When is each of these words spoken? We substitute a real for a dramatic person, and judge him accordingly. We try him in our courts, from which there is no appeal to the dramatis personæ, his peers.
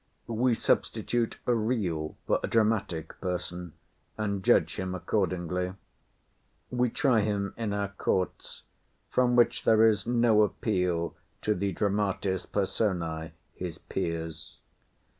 We 0.25 0.55
substitute 0.55 1.37
a 1.45 1.53
real 1.53 2.17
for 2.25 2.39
a 2.41 2.47
dramatic 2.47 3.21
person, 3.21 3.73
and 4.17 4.43
judge 4.43 4.77
him 4.77 4.95
accordingly. 4.95 5.73
We 6.71 6.89
try 6.89 7.19
him 7.21 7.53
in 7.55 7.71
our 7.71 7.89
courts, 7.89 8.63
from 9.11 9.35
which 9.35 9.63
there 9.63 9.85
is 9.87 10.07
no 10.07 10.41
appeal 10.41 11.15
to 11.43 11.53
the 11.53 11.71
dramatis 11.71 12.47
personæ, 12.47 13.33
his 13.53 13.77
peers. 13.77 14.57